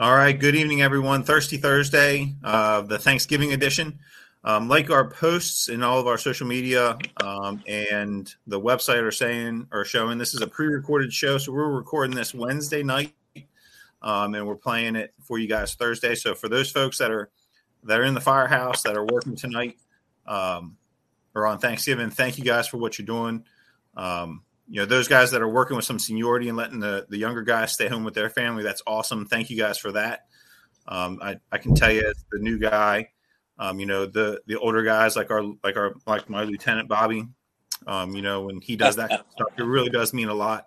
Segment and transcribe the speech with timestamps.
[0.00, 0.32] All right.
[0.32, 1.24] Good evening, everyone.
[1.24, 3.98] Thirsty Thursday, uh, the Thanksgiving edition.
[4.42, 9.10] Um, like our posts in all of our social media um, and the website are
[9.10, 13.12] saying or showing, this is a pre-recorded show, so we're recording this Wednesday night,
[14.00, 16.14] um, and we're playing it for you guys Thursday.
[16.14, 17.28] So for those folks that are
[17.84, 19.76] that are in the firehouse that are working tonight
[20.26, 20.78] um,
[21.34, 23.44] or on Thanksgiving, thank you guys for what you're doing.
[23.98, 27.18] Um, you know those guys that are working with some seniority and letting the, the
[27.18, 29.26] younger guys stay home with their family that's awesome.
[29.26, 30.26] Thank you guys for that.
[30.88, 33.08] Um, I, I can tell you as the new guy
[33.58, 37.28] um, you know the the older guys like our like our like my lieutenant bobby
[37.86, 40.66] um, you know when he does that stuff it really does mean a lot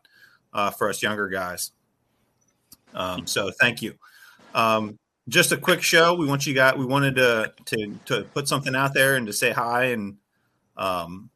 [0.54, 1.72] uh, for us younger guys.
[2.94, 3.96] Um, so thank you.
[4.54, 6.14] Um, just a quick show.
[6.14, 9.34] We want you guys we wanted to to to put something out there and to
[9.34, 10.18] say hi and
[10.78, 11.30] um,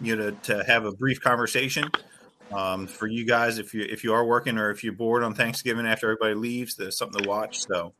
[0.00, 1.90] you know to have a brief conversation
[2.52, 5.34] um, for you guys if you if you are working or if you're bored on
[5.34, 6.74] Thanksgiving after everybody leaves.
[6.74, 7.60] There's something to watch.
[7.60, 7.94] So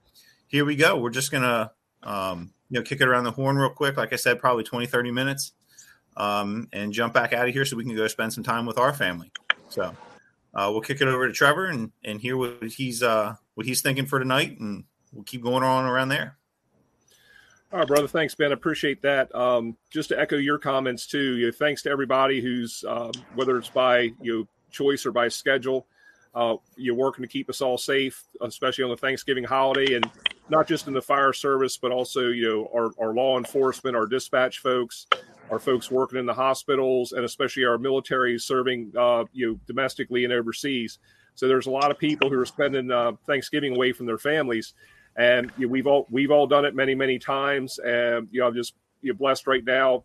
[0.49, 0.99] here we go.
[0.99, 3.97] We're just gonna um, you know kick it around the horn real quick.
[3.97, 5.53] Like I said, probably 20 30 minutes,
[6.17, 8.79] um, and jump back out of here so we can go spend some time with
[8.79, 9.31] our family.
[9.69, 9.95] So
[10.55, 13.83] uh, we'll kick it over to Trevor and and hear what he's uh, what he's
[13.83, 16.39] thinking for tonight, and we'll keep going on around there.
[17.73, 18.09] All right, brother.
[18.09, 18.51] Thanks, Ben.
[18.51, 19.33] Appreciate that.
[19.33, 21.37] Um, just to echo your comments too.
[21.37, 25.29] You know, thanks to everybody who's um, whether it's by you know, choice or by
[25.29, 25.87] schedule,
[26.35, 30.11] uh, you're working to keep us all safe, especially on the Thanksgiving holiday, and
[30.49, 34.07] not just in the fire service, but also you know our, our law enforcement, our
[34.07, 35.07] dispatch folks,
[35.49, 40.25] our folks working in the hospitals, and especially our military serving uh, you know domestically
[40.25, 40.99] and overseas.
[41.37, 44.75] So there's a lot of people who are spending uh, Thanksgiving away from their families
[45.17, 47.79] and you know, we've all we've all done it many many times.
[47.79, 50.05] And you know, I'm just you know, blessed right now,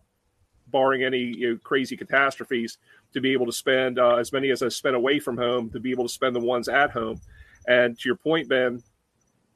[0.68, 2.78] barring any you know, crazy catastrophes,
[3.12, 5.80] to be able to spend uh, as many as I spent away from home to
[5.80, 7.20] be able to spend the ones at home.
[7.66, 8.82] And to your point, Ben,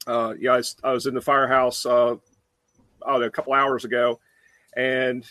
[0.07, 2.15] uh, yeah, I was, I was in the firehouse uh,
[3.05, 4.19] a couple hours ago,
[4.75, 5.25] and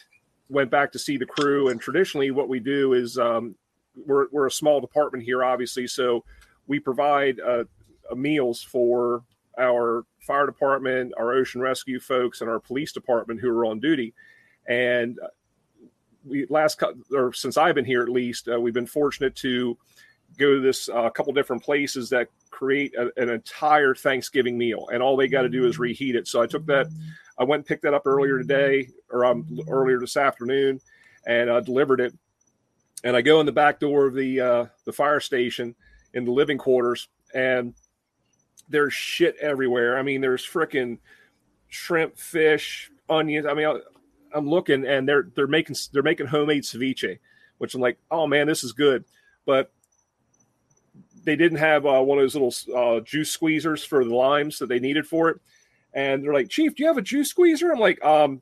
[0.48, 1.68] went back to see the crew.
[1.68, 3.54] And traditionally, what we do is um,
[4.06, 6.24] we're we're a small department here, obviously, so
[6.66, 7.64] we provide uh,
[8.14, 9.24] meals for
[9.58, 14.14] our fire department, our ocean rescue folks, and our police department who are on duty.
[14.68, 15.28] And uh,
[16.24, 19.76] we last cut or since I've been here at least, uh, we've been fortunate to
[20.38, 24.88] go to this a uh, couple different places that create a, an entire Thanksgiving meal,
[24.92, 26.28] and all they got to do is reheat it.
[26.28, 26.86] So I took that,
[27.38, 30.80] I went and picked that up earlier today, or um, earlier this afternoon,
[31.26, 32.14] and uh, delivered it.
[33.02, 35.74] And I go in the back door of the uh, the fire station
[36.14, 37.74] in the living quarters, and
[38.70, 39.98] there's shit everywhere.
[39.98, 40.98] I mean, there's freaking
[41.68, 43.46] shrimp, fish, onions.
[43.46, 47.18] I mean, I, am looking and they're they're making they're making homemade ceviche,
[47.58, 49.04] which I'm like, oh man, this is good.
[49.44, 49.72] But
[51.24, 54.68] they didn't have uh, one of those little uh, juice squeezers for the limes that
[54.68, 55.40] they needed for it.
[55.92, 57.70] And they're like, Chief, do you have a juice squeezer?
[57.70, 58.40] I'm like, um,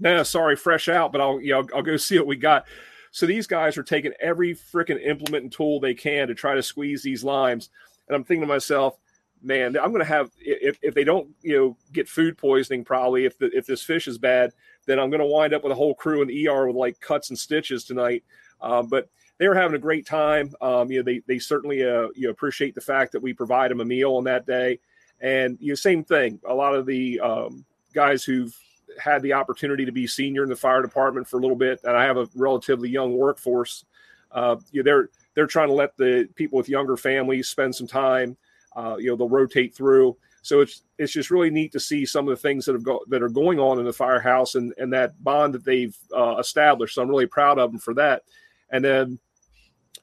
[0.00, 2.66] no, sorry, fresh out, but I'll, you know, I'll, I'll go see what we got.
[3.12, 6.62] So these guys are taking every freaking implement and tool they can to try to
[6.62, 7.70] squeeze these limes
[8.10, 8.98] and I'm thinking to myself,
[9.40, 13.24] man, I'm going to have if, if they don't you know get food poisoning probably
[13.24, 14.52] if the, if this fish is bad,
[14.86, 17.00] then I'm going to wind up with a whole crew in the ER with like
[17.00, 18.24] cuts and stitches tonight.
[18.60, 20.52] Um, but they were having a great time.
[20.60, 23.70] Um, you know, they they certainly uh, you know appreciate the fact that we provide
[23.70, 24.80] them a meal on that day,
[25.20, 26.40] and you know, same thing.
[26.48, 28.54] A lot of the um, guys who've
[28.98, 31.96] had the opportunity to be senior in the fire department for a little bit, and
[31.96, 33.84] I have a relatively young workforce.
[34.32, 37.86] Uh, you know, they're they're trying to let the people with younger families spend some
[37.86, 38.36] time.
[38.76, 40.16] Uh, you know, they'll rotate through.
[40.42, 43.00] So it's it's just really neat to see some of the things that have go,
[43.08, 46.94] that are going on in the firehouse and and that bond that they've uh, established.
[46.94, 48.22] So I'm really proud of them for that.
[48.70, 49.18] And then,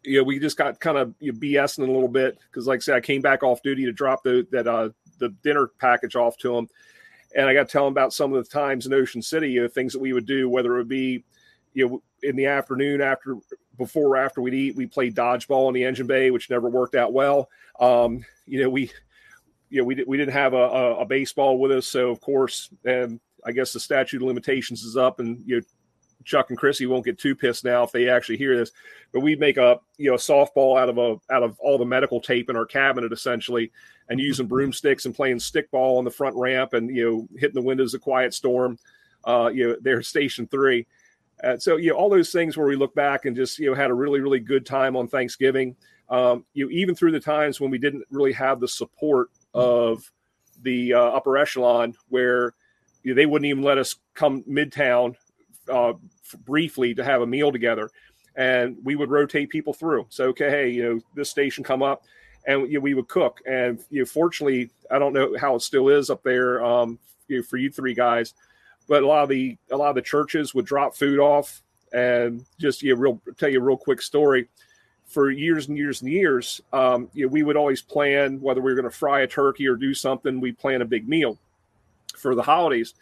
[0.03, 2.77] you know, we just got kind of you know, BSing a little bit because, like
[2.77, 6.16] I said, I came back off duty to drop the that uh, the dinner package
[6.16, 6.67] off to them,
[7.35, 9.61] and I got to tell them about some of the times in Ocean City, you
[9.61, 11.23] know, things that we would do, whether it would be,
[11.73, 13.37] you know, in the afternoon after
[13.77, 16.95] before or after we'd eat, we played dodgeball in the engine bay, which never worked
[16.95, 17.49] out well.
[17.79, 18.91] Um, you know, we,
[19.69, 21.85] you know, we, we didn't have a, a, a, baseball with us.
[21.85, 25.61] So of course, and I guess the statute of limitations is up and, you know,
[26.23, 28.72] Chuck and Chrissy won't get too pissed now if they actually hear this,
[29.13, 31.85] but we'd make a, you know, a softball out of a, out of all the
[31.85, 33.72] medical tape in our cabinet essentially
[34.09, 37.66] and using broomsticks and playing stickball on the front ramp and, you know, hitting the
[37.66, 38.78] windows of quiet storm,
[39.23, 40.85] uh, you know, there station three
[41.43, 43.75] uh, so you know all those things where we look back and just you know
[43.75, 45.75] had a really really good time on Thanksgiving.
[46.09, 50.09] Um, you know even through the times when we didn't really have the support of
[50.63, 52.53] the uh, upper echelon, where
[53.03, 55.16] you know, they wouldn't even let us come midtown
[55.69, 55.93] uh,
[56.45, 57.90] briefly to have a meal together,
[58.35, 60.05] and we would rotate people through.
[60.09, 62.03] So okay, hey, you know this station come up,
[62.47, 63.41] and you know, we would cook.
[63.45, 66.97] And you know, fortunately, I don't know how it still is up there um,
[67.28, 68.33] you know, for you three guys,
[68.87, 71.61] but a lot of the a lot of the churches would drop food off.
[71.93, 74.47] And just you know, real tell you a real quick story.
[75.05, 78.72] For years and years and years, um, you know, we would always plan whether we
[78.72, 80.41] were going to fry a turkey or do something.
[80.41, 81.37] We plan a big meal
[82.17, 82.93] for the holidays.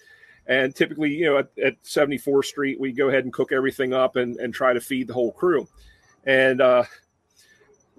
[0.47, 4.17] And typically, you know, at, at 74th Street, we go ahead and cook everything up
[4.17, 5.67] and, and try to feed the whole crew.
[6.25, 6.83] And uh,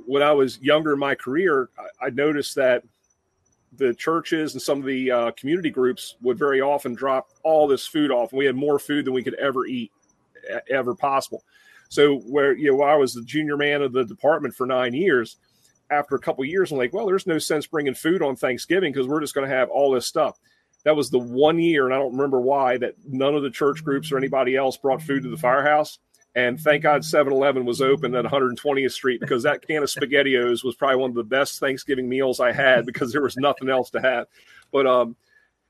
[0.06, 2.84] when I was younger in my career, I, I noticed that
[3.76, 7.87] the churches and some of the uh, community groups would very often drop all this
[7.87, 8.32] food off.
[8.32, 9.90] And we had more food than we could ever eat,
[10.70, 11.43] ever possible.
[11.88, 15.37] So where you know I was the junior man of the department for nine years,
[15.90, 19.06] after a couple years, I'm like, well, there's no sense bringing food on Thanksgiving because
[19.06, 20.38] we're just going to have all this stuff
[20.87, 23.82] that was the one year, and I don't remember why, that none of the church
[23.82, 25.99] groups or anybody else brought food to the firehouse.
[26.36, 30.62] And thank God 7 Eleven was open at 120th Street because that can of SpaghettiOs
[30.62, 33.88] was probably one of the best Thanksgiving meals I had because there was nothing else
[33.90, 34.26] to have.
[34.70, 35.16] But, um,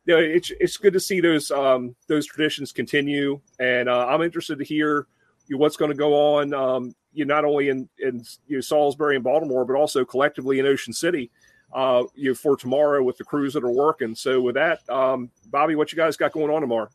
[0.06, 3.40] you know, it's, it's good to see those um, those traditions continue.
[3.60, 5.06] And uh, I'm interested to hear
[5.50, 9.24] what's going to go on, um, you not only in, in you know, Salisbury and
[9.24, 11.30] Baltimore, but also collectively in Ocean City
[11.72, 14.16] uh, you know, for tomorrow with the crews that are working.
[14.16, 16.88] So with that, um, Bobby, what you guys got going on tomorrow?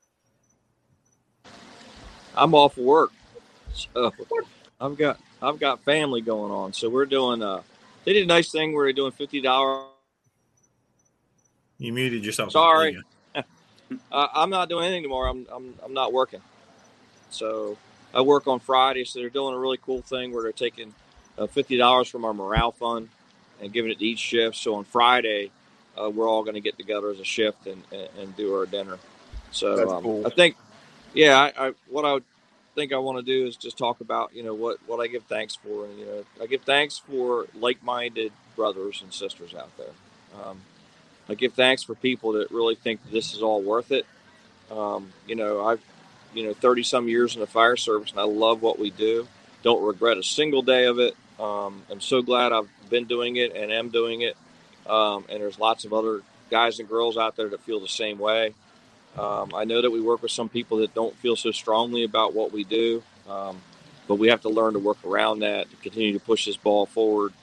[2.35, 3.11] I'm off work.
[3.73, 4.13] So
[4.79, 6.73] I've got I've got family going on.
[6.73, 7.61] So we're doing uh
[8.05, 9.87] they did a nice thing where they're doing fifty dollars.
[11.77, 12.51] You muted yourself.
[12.51, 12.97] Sorry.
[13.35, 13.41] uh,
[14.11, 15.31] I'm not doing anything tomorrow.
[15.31, 16.41] I'm, I'm I'm not working.
[17.29, 17.77] So
[18.13, 19.05] I work on Friday.
[19.05, 20.93] So they're doing a really cool thing where they're taking
[21.37, 23.09] uh, fifty dollars from our morale fund
[23.61, 24.57] and giving it to each shift.
[24.57, 25.51] So on Friday,
[25.99, 28.65] uh, we're all going to get together as a shift and, and, and do our
[28.65, 28.97] dinner.
[29.51, 30.25] So um, cool.
[30.25, 30.55] I think,
[31.13, 32.23] yeah, I, I, what I would
[32.75, 35.23] think I want to do is just talk about you know what what I give
[35.23, 40.43] thanks for, and you know I give thanks for like-minded brothers and sisters out there.
[40.43, 40.61] Um,
[41.29, 44.05] I give thanks for people that really think this is all worth it.
[44.71, 45.81] Um, you know, I've
[46.33, 49.27] you know 30 some years in the fire service, and I love what we do.
[49.63, 51.15] Don't regret a single day of it.
[51.39, 54.37] Um, I'm so glad I've been doing it and am doing it.
[54.87, 58.19] Um, and there's lots of other guys and girls out there that feel the same
[58.19, 58.53] way.
[59.17, 62.33] Um, I know that we work with some people that don't feel so strongly about
[62.33, 63.61] what we do, um,
[64.07, 66.85] but we have to learn to work around that to continue to push this ball
[66.85, 67.33] forward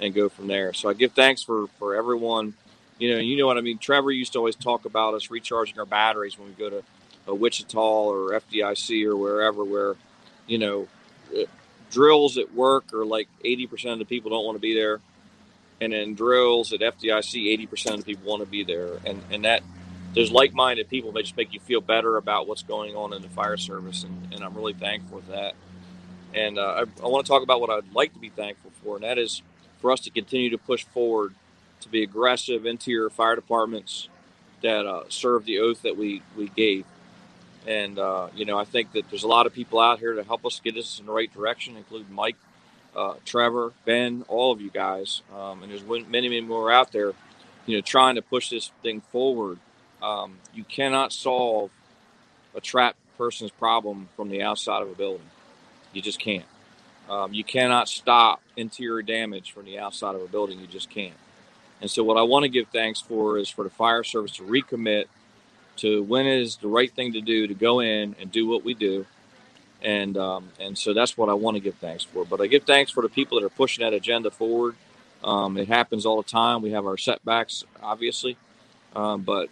[0.00, 0.72] and go from there.
[0.72, 2.54] So I give thanks for for everyone.
[2.98, 3.78] You know, you know what I mean.
[3.78, 6.82] Trevor used to always talk about us recharging our batteries when we go to
[7.26, 9.96] a Wichita or FDIC or wherever, where
[10.46, 10.88] you know
[11.94, 15.00] drills at work are like 80% of the people don't want to be there.
[15.80, 18.98] And then drills at FDIC, 80% of the people want to be there.
[19.04, 19.62] And, and that
[20.14, 23.28] there's like-minded people that just make you feel better about what's going on in the
[23.28, 24.04] fire service.
[24.04, 25.54] And, and I'm really thankful for that.
[26.32, 28.96] And uh, I, I want to talk about what I'd like to be thankful for.
[28.96, 29.42] And that is
[29.80, 31.34] for us to continue to push forward
[31.80, 34.08] to be aggressive interior fire departments
[34.62, 36.86] that uh, serve the oath that we, we gave.
[37.66, 40.24] And, uh, you know, I think that there's a lot of people out here to
[40.24, 42.36] help us get us in the right direction, including Mike,
[42.94, 45.22] uh, Trevor, Ben, all of you guys.
[45.34, 47.12] Um, and there's many, many more out there,
[47.66, 49.58] you know, trying to push this thing forward.
[50.04, 51.70] Um, you cannot solve
[52.54, 55.26] a trapped person's problem from the outside of a building.
[55.94, 56.44] You just can't.
[57.08, 60.60] Um, you cannot stop interior damage from the outside of a building.
[60.60, 61.14] You just can't.
[61.80, 64.42] And so, what I want to give thanks for is for the fire service to
[64.42, 65.06] recommit
[65.76, 68.74] to when is the right thing to do to go in and do what we
[68.74, 69.06] do.
[69.82, 72.26] And um, and so that's what I want to give thanks for.
[72.26, 74.76] But I give thanks for the people that are pushing that agenda forward.
[75.22, 76.60] Um, it happens all the time.
[76.60, 78.36] We have our setbacks, obviously,
[78.94, 79.48] um, but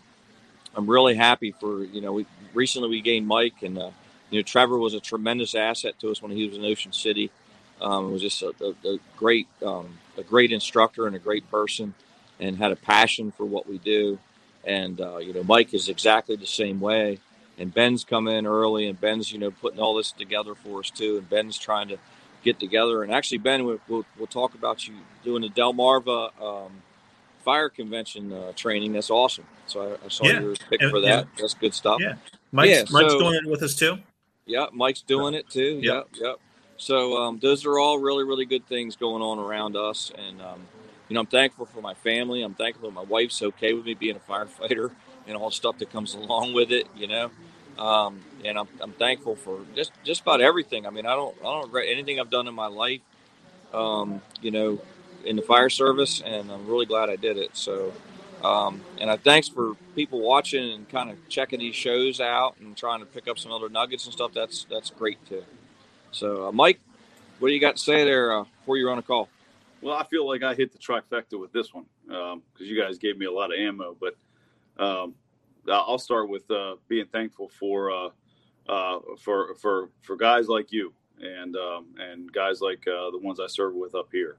[0.76, 2.12] I'm really happy for you know.
[2.12, 3.90] We recently we gained Mike, and uh,
[4.30, 7.30] you know Trevor was a tremendous asset to us when he was in Ocean City.
[7.80, 11.94] Um, was just a, a, a great um, a great instructor and a great person,
[12.40, 14.18] and had a passion for what we do.
[14.64, 17.18] And uh, you know, Mike is exactly the same way.
[17.58, 20.90] And Ben's come in early, and Ben's you know putting all this together for us
[20.90, 21.18] too.
[21.18, 21.98] And Ben's trying to
[22.42, 23.02] get together.
[23.02, 26.82] And actually, Ben, we'll, we'll, we'll talk about you doing the Delmarva um,
[27.42, 28.92] fire convention uh, training.
[28.92, 29.44] That's awesome.
[29.66, 30.40] So I, I saw yeah.
[30.40, 31.26] your pick for that.
[31.26, 31.40] Yeah.
[31.40, 32.00] That's good stuff.
[32.00, 32.14] Yeah,
[32.52, 33.98] Mike's, yeah, Mike's so, doing it with us too.
[34.46, 35.80] Yeah, Mike's doing it too.
[35.82, 36.06] Yep, yep.
[36.14, 36.36] yep.
[36.76, 40.60] So um, those are all really, really good things going on around us, and um,
[41.08, 42.42] you know, I'm thankful for my family.
[42.42, 44.90] I'm thankful that my wife's okay with me being a firefighter
[45.26, 46.88] and all the stuff that comes along with it.
[46.96, 47.30] You know,
[47.78, 50.86] um, and I'm, I'm thankful for just just about everything.
[50.86, 53.00] I mean, I don't I don't regret anything I've done in my life.
[53.72, 54.80] Um, you know,
[55.24, 57.56] in the fire service, and I'm really glad I did it.
[57.56, 57.92] So,
[58.42, 62.76] um, and I thanks for people watching and kind of checking these shows out and
[62.76, 64.32] trying to pick up some other nuggets and stuff.
[64.34, 65.44] That's that's great too.
[66.10, 66.80] So, uh, Mike,
[67.38, 69.28] what do you got to say there uh, before you run a call?
[69.82, 72.98] well, I feel like I hit the trifecta with this one because um, you guys
[72.98, 73.96] gave me a lot of ammo.
[74.00, 74.14] But
[74.82, 75.14] um,
[75.68, 78.08] I'll start with uh, being thankful for uh,
[78.68, 83.40] uh, for for for guys like you and um, and guys like uh, the ones
[83.40, 84.36] I serve with up here.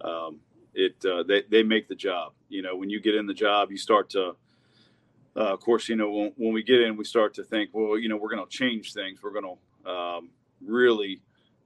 [0.00, 0.40] Um,
[0.74, 2.32] it uh, they they make the job.
[2.48, 4.36] You know, when you get in the job, you start to.
[5.38, 7.98] Uh, of course, you know when, when, we get in, we start to think, well,
[7.98, 9.22] you know, we're going to change things.
[9.22, 10.30] We're going to um,
[10.64, 11.20] really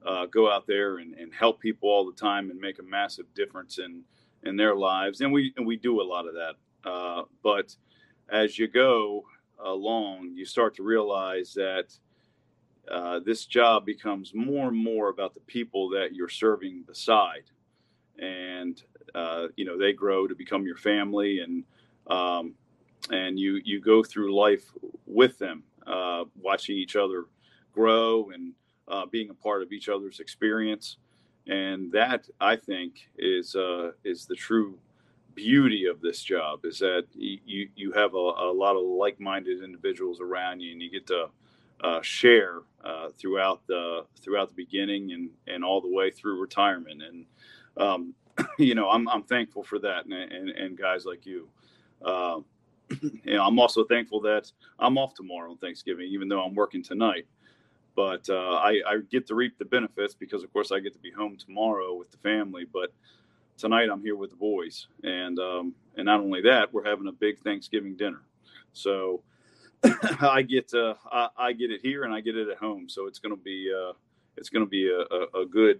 [0.05, 3.33] uh, go out there and, and, help people all the time and make a massive
[3.33, 4.03] difference in
[4.43, 6.55] in their lives, and we and we do a lot of that.
[6.89, 7.75] Uh, but
[8.29, 9.23] as you go
[9.63, 11.93] along, you start to realize that
[12.89, 17.43] uh, this job becomes more and more about the people that you're serving beside,
[18.21, 18.81] and
[19.15, 21.63] uh, you know they grow to become your family, and
[22.07, 22.53] um,
[23.09, 24.71] and you you go through life
[25.05, 27.25] with them, uh, watching each other
[27.73, 28.53] grow and
[28.87, 30.97] uh, being a part of each other's experience,
[31.47, 34.77] and that I think is uh, is the true
[35.33, 40.19] beauty of this job is that you you have a, a lot of like-minded individuals
[40.21, 41.27] around you, and you get to
[41.83, 47.01] uh, share uh, throughout the throughout the beginning and and all the way through retirement.
[47.01, 47.25] And
[47.77, 48.13] um,
[48.57, 51.47] you know, I'm I'm thankful for that, and and, and guys like you.
[52.03, 52.39] Uh,
[53.01, 56.83] you know, I'm also thankful that I'm off tomorrow on Thanksgiving, even though I'm working
[56.83, 57.25] tonight.
[57.95, 60.99] But uh, I, I get to reap the benefits because, of course, I get to
[60.99, 62.65] be home tomorrow with the family.
[62.71, 62.93] But
[63.57, 67.11] tonight I'm here with the boys, and um, and not only that, we're having a
[67.11, 68.21] big Thanksgiving dinner.
[68.73, 69.23] So
[70.21, 72.87] I get uh, I, I, get it here and I get it at home.
[72.87, 73.93] So it's gonna be uh,
[74.37, 75.79] it's gonna be a, a, a, good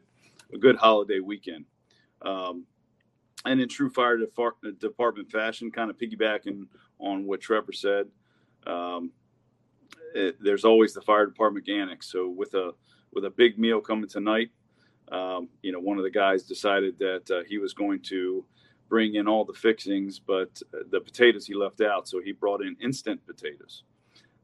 [0.53, 1.65] a good holiday weekend.
[2.25, 2.65] Um,
[3.45, 6.67] and in true fire department fashion, kind of piggybacking
[6.99, 8.07] on what Trevor said,
[8.67, 9.11] um,
[10.13, 12.11] it, there's always the fire department annex.
[12.11, 12.71] So with a
[13.13, 14.51] with a big meal coming tonight,
[15.11, 18.45] um, you know, one of the guys decided that uh, he was going to
[18.87, 20.61] bring in all the fixings, but
[20.91, 22.07] the potatoes he left out.
[22.07, 23.83] So he brought in instant potatoes.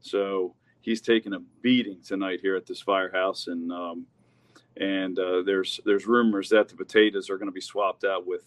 [0.00, 4.06] So he's taking a beating tonight here at this firehouse, and um,
[4.80, 8.44] and uh, there's there's rumors that the potatoes are going to be swapped out with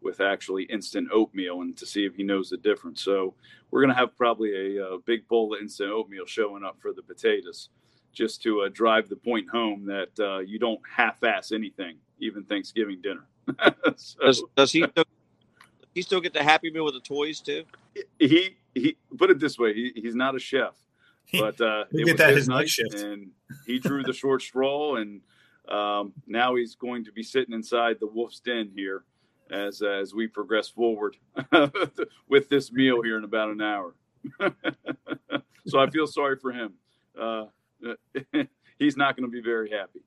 [0.00, 3.02] with actually instant oatmeal, and to see if he knows the difference.
[3.02, 3.34] So
[3.70, 6.92] we're going to have probably a, a, big bowl of instant oatmeal showing up for
[6.92, 7.68] the potatoes,
[8.12, 13.00] just to uh, drive the point home that uh, you don't half-ass anything, even Thanksgiving
[13.02, 13.26] dinner.
[13.96, 14.80] so, does, does he?
[14.82, 15.04] Does
[15.94, 17.64] he still get the Happy Meal with the toys too?
[18.18, 20.74] He he put it this way: he, he's not a chef,
[21.32, 23.30] but uh, it get that his night shift, and
[23.66, 25.20] he drew the short straw, and
[25.70, 29.04] um, now he's going to be sitting inside the wolf's den here
[29.50, 31.16] as as we progress forward
[32.28, 33.94] with this meal here in about an hour.
[35.66, 36.74] so I feel sorry for him.
[37.18, 37.44] Uh,
[38.78, 40.00] he's not going to be very happy.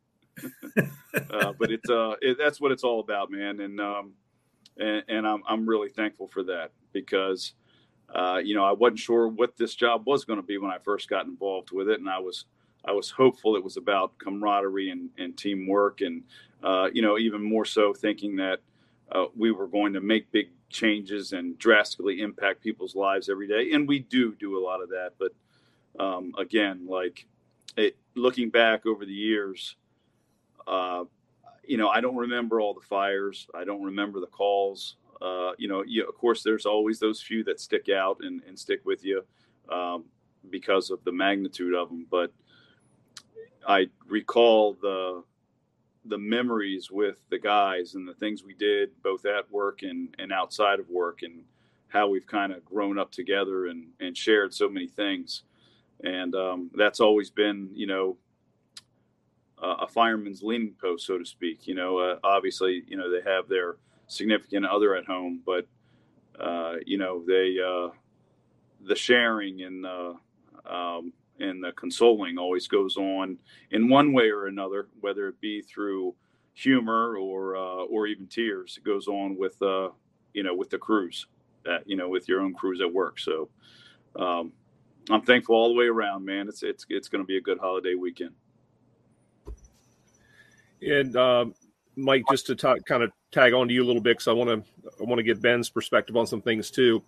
[1.31, 3.59] uh, but it's uh, it, that's what it's all about, man.
[3.59, 4.13] And um,
[4.77, 7.53] and, and I'm I'm really thankful for that because
[8.13, 10.77] uh, you know, I wasn't sure what this job was going to be when I
[10.79, 12.45] first got involved with it, and I was
[12.85, 16.23] I was hopeful it was about camaraderie and, and teamwork, and
[16.63, 18.59] uh, you know, even more so thinking that
[19.11, 23.71] uh, we were going to make big changes and drastically impact people's lives every day,
[23.73, 25.11] and we do do a lot of that.
[25.19, 25.33] But
[26.03, 27.25] um, again, like
[27.77, 29.75] it, looking back over the years,
[30.67, 31.03] uh,
[31.65, 33.47] you know, I don't remember all the fires.
[33.53, 37.43] I don't remember the calls uh, you know, you, of course, there's always those few
[37.43, 39.23] that stick out and, and stick with you
[39.69, 40.05] um,
[40.49, 42.07] because of the magnitude of them.
[42.09, 42.33] But
[43.67, 45.23] I recall the
[46.05, 50.31] the memories with the guys and the things we did both at work and, and
[50.33, 51.43] outside of work and
[51.89, 55.43] how we've kind of grown up together and, and shared so many things.
[56.03, 58.17] And um, that's always been, you know,
[59.61, 61.67] a fireman's leaning post, so to speak.
[61.67, 63.75] You know, uh, obviously, you know, they have their
[64.07, 65.67] significant other at home, but
[66.39, 67.89] uh, you know they uh,
[68.87, 69.85] the sharing and
[70.65, 73.37] um, and the consoling always goes on
[73.71, 76.15] in one way or another, whether it be through
[76.53, 78.77] humor or uh, or even tears.
[78.77, 79.89] It goes on with uh,
[80.33, 81.27] you know with the crews,
[81.65, 83.19] that you know with your own crews at work.
[83.19, 83.49] So
[84.15, 84.53] um,
[85.09, 86.47] I'm thankful all the way around, man.
[86.47, 88.31] It's it's it's going to be a good holiday weekend.
[90.81, 91.53] And um,
[91.95, 94.33] Mike, just to talk, kind of tag on to you a little bit because I
[94.33, 97.03] want to I want to get Ben's perspective on some things too.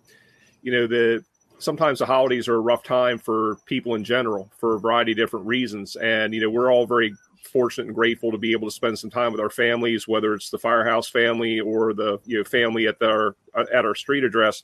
[0.62, 1.24] You know, the
[1.58, 5.18] sometimes the holidays are a rough time for people in general for a variety of
[5.18, 7.14] different reasons, and you know we're all very
[7.54, 10.50] fortunate and grateful to be able to spend some time with our families, whether it's
[10.50, 14.62] the firehouse family or the you know family at our at our street address.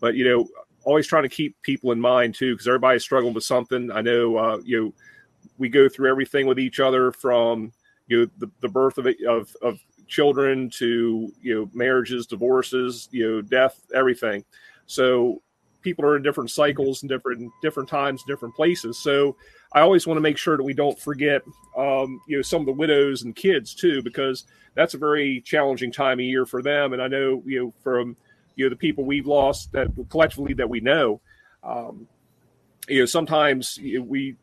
[0.00, 0.48] But you know,
[0.84, 3.90] always trying to keep people in mind too, because everybody's struggling with something.
[3.90, 4.94] I know uh, you know
[5.58, 7.72] we go through everything with each other from
[8.08, 13.28] you know the, the birth of, of, of children to you know marriages, divorces, you
[13.28, 14.44] know death, everything.
[14.86, 15.40] So
[15.82, 18.98] people are in different cycles and different different times, different places.
[18.98, 19.36] So
[19.72, 21.42] I always want to make sure that we don't forget,
[21.76, 24.44] um, you know, some of the widows and kids too, because
[24.74, 26.92] that's a very challenging time of year for them.
[26.92, 28.16] And I know, you know, from
[28.56, 31.20] you know the people we've lost that collectively that we know,
[31.62, 32.06] um,
[32.88, 34.36] you know, sometimes we,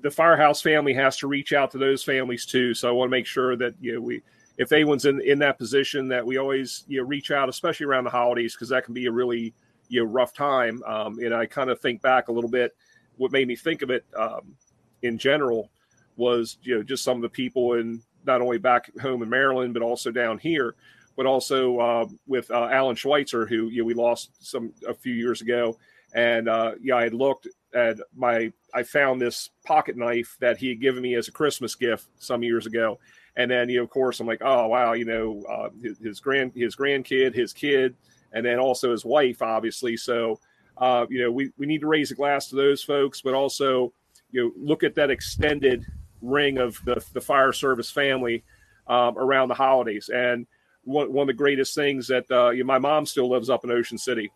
[0.00, 2.74] the firehouse family has to reach out to those families too.
[2.74, 4.22] So I want to make sure that you know we,
[4.56, 8.04] if anyone's in in that position, that we always you know reach out, especially around
[8.04, 9.52] the holidays, because that can be a really
[9.90, 10.82] you know rough time.
[10.84, 12.74] Um, and I kind of think back a little bit.
[13.16, 14.56] What made me think of it um,
[15.02, 15.70] in general
[16.16, 19.74] was you know just some of the people in not only back home in Maryland
[19.74, 20.74] but also down here,
[21.16, 25.14] but also uh, with uh, Alan Schweitzer, who you know, we lost some a few
[25.14, 25.76] years ago.
[26.14, 30.68] And uh, yeah, I had looked at my I found this pocket knife that he
[30.68, 32.98] had given me as a Christmas gift some years ago.
[33.36, 36.20] And then, you know, of course, I'm like, oh wow, you know, uh, his, his
[36.20, 37.94] grand his grandkid, his kid,
[38.32, 39.96] and then also his wife, obviously.
[39.96, 40.40] So,
[40.78, 43.92] uh, you know, we, we need to raise a glass to those folks, but also,
[44.30, 45.84] you know, look at that extended
[46.22, 48.44] ring of the, the fire service family
[48.86, 50.10] um, around the holidays.
[50.12, 50.46] And
[50.84, 53.64] one, one of the greatest things that uh, you know, my mom still lives up
[53.64, 54.30] in Ocean City,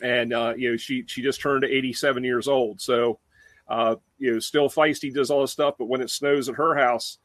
[0.00, 2.80] and uh, you know she she just turned 87 years old.
[2.80, 3.18] So,
[3.68, 5.74] uh, you know, still feisty, does all this stuff.
[5.78, 7.18] But when it snows at her house,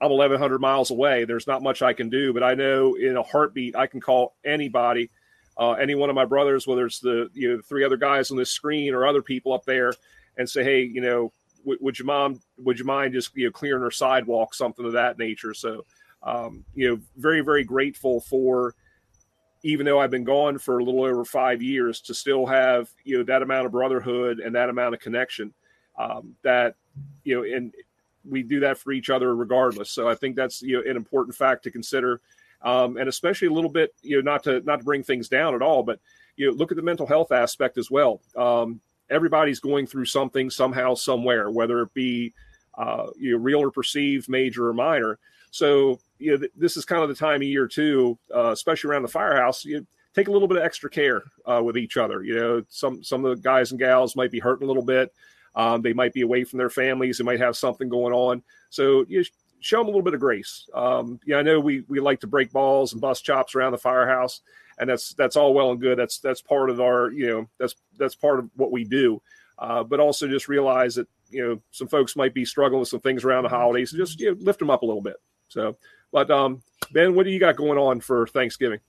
[0.00, 1.24] I'm 1,100 miles away.
[1.24, 4.36] There's not much I can do, but I know in a heartbeat I can call
[4.44, 5.10] anybody
[5.58, 8.36] uh, any one of my brothers, whether it's the you know three other guys on
[8.36, 9.92] this screen or other people up there,
[10.36, 11.32] and say, hey, you know,
[11.64, 14.92] w- would you mom, would you mind just you know clearing her sidewalk, something of
[14.92, 15.52] that nature.
[15.54, 15.84] So,
[16.22, 18.74] um, you know, very very grateful for.
[19.64, 23.18] Even though I've been gone for a little over five years, to still have you
[23.18, 25.52] know that amount of brotherhood and that amount of connection,
[25.98, 26.76] um, that
[27.24, 27.74] you know, and
[28.24, 29.90] we do that for each other regardless.
[29.90, 32.20] So I think that's you know an important fact to consider
[32.62, 35.54] um, and especially a little bit, you know, not to not to bring things down
[35.54, 36.00] at all, but
[36.36, 38.20] you know, look at the mental health aspect as well.
[38.36, 42.32] Um, everybody's going through something somehow, somewhere, whether it be
[42.76, 45.18] uh, you know, real or perceived, major or minor.
[45.50, 48.90] So you know, th- this is kind of the time of year too, uh, especially
[48.90, 49.64] around the firehouse.
[49.64, 52.22] You take a little bit of extra care uh, with each other.
[52.22, 55.12] You know, some some of the guys and gals might be hurting a little bit.
[55.54, 57.18] Um, they might be away from their families.
[57.18, 58.42] They might have something going on.
[58.70, 59.24] So you
[59.60, 60.68] show them a little bit of grace.
[60.74, 63.78] Um, yeah, I know we we like to break balls and bust chops around the
[63.78, 64.40] firehouse,
[64.78, 65.98] and that's that's all well and good.
[65.98, 69.22] That's that's part of our you know that's that's part of what we do.
[69.58, 73.00] Uh, but also just realize that you know some folks might be struggling with some
[73.00, 73.92] things around the holidays.
[73.92, 75.16] And just you know, lift them up a little bit.
[75.48, 75.76] So,
[76.12, 78.80] but um, Ben, what do you got going on for Thanksgiving?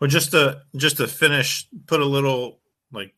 [0.00, 2.60] Well, just to just to finish, put a little
[2.92, 3.14] like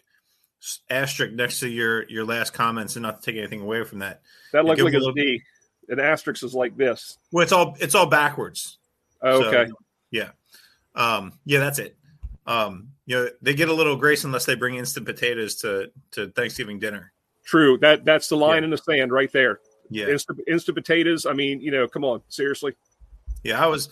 [0.88, 4.22] asterisk next to your your last comments, and not to take anything away from that.
[4.52, 5.42] That looks like a, a D
[5.90, 7.18] an asterisk is like this.
[7.32, 8.78] Well, it's all it's all backwards.
[9.22, 9.68] Oh, okay.
[9.68, 9.74] So,
[10.10, 10.30] yeah.
[10.94, 11.96] Um, yeah, that's it.
[12.46, 16.28] Um, you know, they get a little grace unless they bring instant potatoes to to
[16.28, 17.12] Thanksgiving dinner.
[17.44, 17.78] True.
[17.78, 18.64] That that's the line yeah.
[18.64, 19.60] in the sand right there.
[19.90, 20.08] Yeah.
[20.08, 21.26] Instant, instant potatoes.
[21.26, 22.74] I mean, you know, come on, seriously.
[23.42, 23.88] Yeah, I was.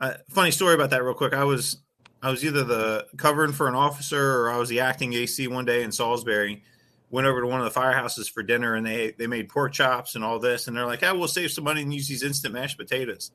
[0.00, 1.34] Uh, funny story about that, real quick.
[1.34, 1.78] I was
[2.22, 5.64] I was either the covering for an officer or I was the acting AC one
[5.64, 6.62] day in Salisbury
[7.10, 10.14] went over to one of the firehouses for dinner and they they made pork chops
[10.14, 12.22] and all this and they're like, "I oh, will save some money and use these
[12.22, 13.32] instant mashed potatoes,"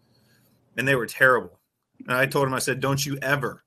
[0.78, 1.60] and they were terrible.
[2.08, 3.64] And I told him, I said, "Don't you ever,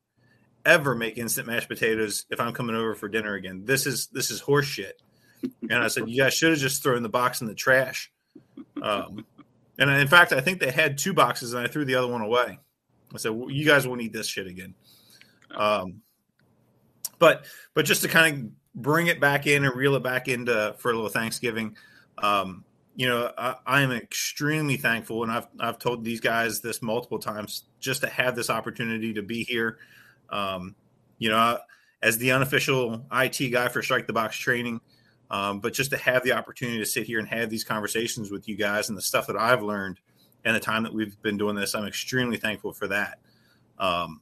[0.64, 3.64] ever make instant mashed potatoes if I'm coming over for dinner again.
[3.64, 5.01] This is this is horse shit."
[5.62, 8.12] And I said, "You guys should have just thrown the box in the trash."
[8.81, 9.25] Um,
[9.79, 12.23] and in fact, I think they had two boxes and I threw the other one
[12.23, 12.59] away.
[13.14, 14.75] I said, well, "You guys won't eat this shit again."
[15.55, 16.03] Um,
[17.19, 20.75] but but just to kind of bring it back in and reel it back into
[20.79, 21.77] for a little Thanksgiving.
[22.19, 26.81] Um, you know, I, I, am extremely thankful, and I've I've told these guys this
[26.83, 29.79] multiple times, just to have this opportunity to be here.
[30.31, 30.75] Um,
[31.19, 31.59] you know,
[32.03, 34.81] as the unofficial IT guy for Strike the Box training,
[35.31, 38.49] um, but just to have the opportunity to sit here and have these conversations with
[38.49, 40.01] you guys and the stuff that I've learned
[40.45, 43.19] and the time that we've been doing this, I'm extremely thankful for that.
[43.79, 44.21] Um,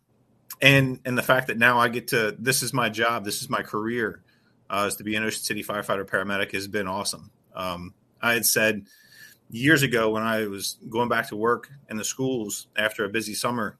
[0.60, 3.48] and and the fact that now I get to this is my job, this is
[3.48, 4.23] my career
[4.70, 7.30] uh, is to be an Ocean City firefighter paramedic has been awesome.
[7.54, 8.86] Um, I had said
[9.50, 13.34] years ago when I was going back to work in the schools after a busy
[13.34, 13.76] summer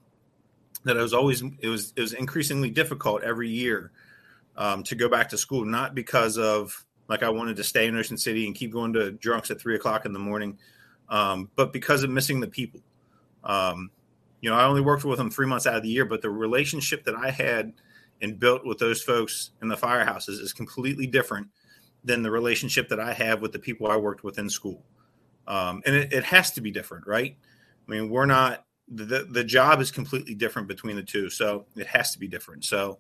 [0.85, 3.91] that I was always it was it was increasingly difficult every year
[4.57, 7.97] um, to go back to school, not because of like I wanted to stay in
[7.97, 10.59] Ocean City and keep going to drunks at three o'clock in the morning,
[11.09, 12.81] um, but because of missing the people.
[13.43, 13.91] Um,
[14.41, 16.31] you know, I only worked with them three months out of the year, but the
[16.31, 17.73] relationship that I had
[18.25, 21.47] and built with those folks in the firehouses is completely different
[22.03, 24.83] than the relationship that I have with the people I worked with in school.
[25.47, 27.37] Um, and it, it, has to be different, right?
[27.87, 31.87] I mean, we're not the the job is completely different between the two, so it
[31.87, 32.65] has to be different.
[32.65, 32.99] So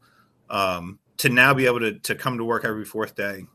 [0.50, 3.46] um, to now be able to to come to work every fourth day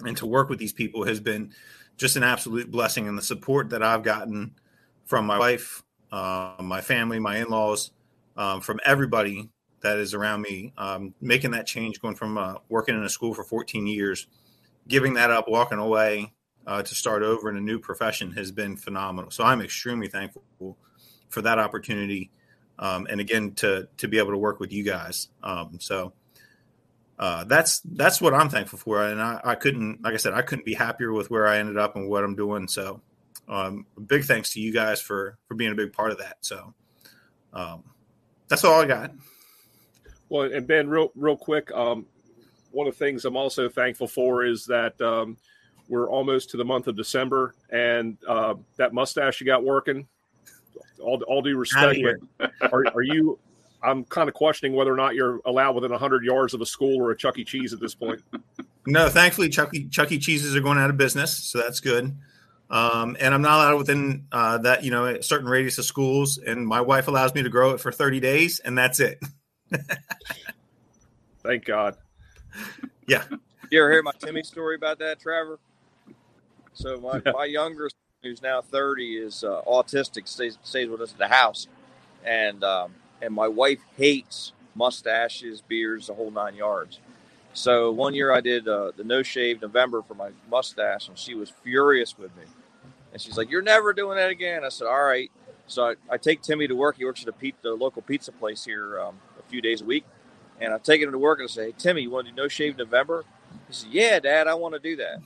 [0.00, 1.52] and to work with these people has been
[1.98, 4.54] just an absolute blessing, and the support that I've gotten
[5.04, 7.90] from my wife, uh, my family, my in laws,
[8.36, 9.50] um, from everybody
[9.84, 13.34] that is around me, um, making that change, going from uh, working in a school
[13.34, 14.26] for 14 years,
[14.88, 16.32] giving that up, walking away
[16.66, 19.30] uh, to start over in a new profession has been phenomenal.
[19.30, 20.42] So I'm extremely thankful
[21.28, 22.30] for that opportunity,
[22.78, 25.28] um, and again to to be able to work with you guys.
[25.42, 26.12] Um, so.
[27.16, 30.42] Uh, that's that's what I'm thankful for, and I, I, couldn't, like I said, I
[30.42, 32.66] couldn't be happier with where I ended up and what I'm doing.
[32.66, 33.02] So,
[33.48, 36.38] um, big thanks to you guys for for being a big part of that.
[36.40, 36.74] So,
[37.52, 37.84] um,
[38.48, 39.12] that's all I got.
[40.28, 42.06] Well, and Ben, real real quick, um,
[42.70, 45.36] one of the things I'm also thankful for is that um,
[45.88, 50.06] we're almost to the month of December, and uh, that mustache you got working.
[51.00, 52.00] All, all due respect,
[52.40, 53.38] are, are you?
[53.82, 56.96] I'm kind of questioning whether or not you're allowed within 100 yards of a school
[56.96, 57.44] or a Chuck E.
[57.44, 58.22] Cheese at this point.
[58.86, 59.88] No, thankfully, Chuck E.
[59.88, 60.18] Chuck E.
[60.18, 62.16] Cheeses are going out of business, so that's good.
[62.70, 66.38] Um, and I'm not allowed within uh, that, you know, a certain radius of schools.
[66.38, 69.18] And my wife allows me to grow it for 30 days, and that's it.
[71.42, 71.96] Thank God.
[73.06, 73.24] Yeah.
[73.70, 75.58] You ever hear my Timmy story about that, Trevor?
[76.74, 77.90] So my, my younger,
[78.22, 81.68] who's now 30, is uh, autistic, stays, stays with us at the house,
[82.24, 86.98] and um, and my wife hates mustaches, beards, the whole nine yards.
[87.52, 91.34] So one year I did uh, the no shave November for my mustache, and she
[91.34, 92.42] was furious with me.
[93.12, 95.30] And she's like, "You're never doing that again." I said, "All right."
[95.66, 96.96] So I, I take Timmy to work.
[96.98, 99.84] He works at a pizza, the local pizza place here um, a few days a
[99.84, 100.04] week.
[100.60, 102.36] And I take him to work and I say, hey, Timmy, you want to do
[102.36, 103.24] no shave November?
[103.68, 105.18] He said, Yeah, Dad, I want to do that.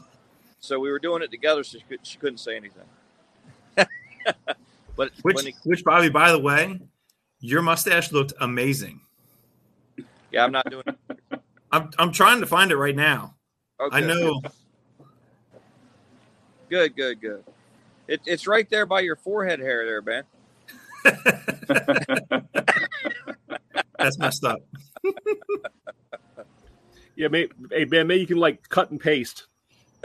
[0.60, 2.82] So we were doing it together, so she, could, she couldn't say anything.
[4.96, 6.80] but which, he, which, Bobby, by the way,
[7.40, 9.00] your mustache looked amazing.
[10.32, 11.18] Yeah, I'm not doing it.
[11.70, 13.34] I'm I'm trying to find it right now.
[13.80, 13.96] Okay.
[13.96, 14.40] I know.
[16.68, 17.44] Good, good, good.
[18.08, 20.24] It, it's right there by your forehead hair, there, Ben.
[23.98, 24.60] That's messed up.
[27.16, 29.46] yeah, maybe, hey Ben, maybe you can like cut and paste.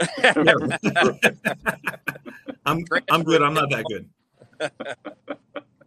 [2.66, 3.42] I'm I'm good.
[3.42, 4.08] I'm not that good.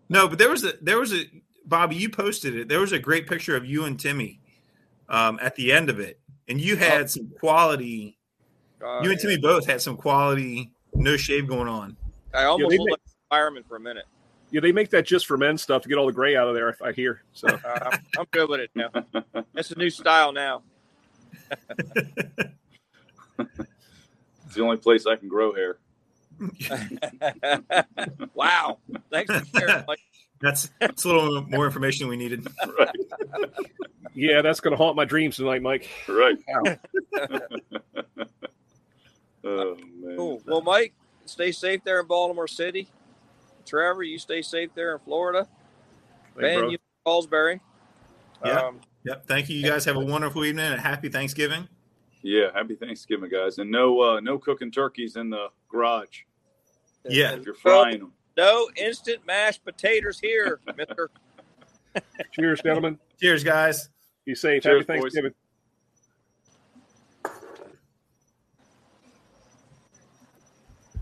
[0.09, 1.29] No, but there was a there was a
[1.65, 1.95] Bobby.
[1.97, 2.69] You posted it.
[2.69, 4.39] There was a great picture of you and Timmy
[5.09, 7.07] um, at the end of it, and you had oh.
[7.07, 8.17] some quality.
[8.81, 11.97] Uh, you and Timmy both had some quality no shave going on.
[12.33, 14.05] I almost yeah, looked like fireman for a minute.
[14.49, 16.55] Yeah, they make that just for men stuff to get all the gray out of
[16.55, 16.77] there.
[16.83, 17.21] I hear.
[17.33, 18.89] So uh, I'm good with it now.
[19.55, 20.63] It's a new style now.
[23.39, 25.77] it's the only place I can grow hair.
[28.33, 28.77] wow!
[29.11, 29.83] Thanks for sharing.
[29.87, 29.99] Mike.
[30.39, 32.47] That's that's a little more information we needed.
[32.79, 32.95] Right.
[34.13, 35.89] Yeah, that's going to haunt my dreams tonight, Mike.
[36.07, 36.37] Right.
[39.43, 40.15] oh man.
[40.17, 40.41] Cool.
[40.45, 40.93] Well, Mike,
[41.25, 42.87] stay safe there in Baltimore City.
[43.67, 45.47] Trevor, you stay safe there in Florida.
[46.35, 46.69] Hey, ben, bro.
[46.69, 47.61] you Salisbury.
[48.45, 48.59] Yeah.
[48.61, 49.25] Um, yep.
[49.27, 49.57] Thank you.
[49.57, 51.67] You guys have a wonderful evening and happy Thanksgiving.
[52.23, 56.23] Yeah, happy Thanksgiving, guys, and no uh, no cooking turkeys in the garage.
[57.07, 58.13] Yeah, if you're frying them.
[58.35, 61.09] No instant mashed potatoes here, Mister.
[62.33, 62.99] Cheers, gentlemen.
[63.19, 63.89] Cheers, guys.
[64.25, 64.63] Be safe.
[64.63, 65.31] Cheers, happy Thanksgiving.
[65.31, 65.46] Boys.